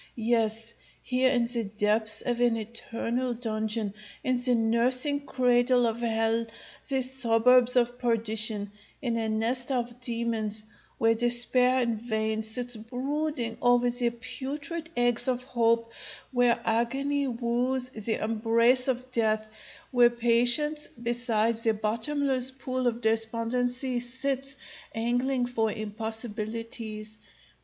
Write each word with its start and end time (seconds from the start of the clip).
Yes, 0.15 0.73
here 1.03 1.29
in 1.29 1.43
the 1.43 1.63
depths 1.63 2.23
of 2.23 2.39
an 2.41 2.55
eternal 2.57 3.35
dungeon, 3.35 3.93
in 4.23 4.35
the 4.43 4.55
nursing 4.55 5.27
cradle 5.27 5.85
of 5.85 5.99
hell, 5.99 6.47
the 6.89 7.03
suburbs 7.03 7.75
of 7.75 7.99
perdition, 7.99 8.71
in 9.03 9.15
a 9.15 9.29
nest 9.29 9.71
of 9.71 9.99
demons, 10.01 10.63
where 10.97 11.13
despair 11.13 11.83
in 11.83 11.97
vain 11.97 12.41
sits 12.41 12.75
brooding 12.75 13.59
over 13.61 13.91
the 13.91 14.09
putrid 14.09 14.89
eggs 14.97 15.27
of 15.27 15.43
hope; 15.43 15.91
where 16.31 16.59
agony 16.65 17.27
wooes 17.27 17.89
the 17.89 18.15
embrace 18.23 18.87
of 18.87 19.11
death; 19.11 19.47
where 19.91 20.09
patience, 20.09 20.87
beside 20.87 21.53
the 21.57 21.75
bottomless 21.75 22.49
pool 22.49 22.87
of 22.87 23.01
despondency, 23.01 23.99
sits 23.99 24.55
angling 24.95 25.45
for 25.45 25.71
impossibilities. 25.71 27.19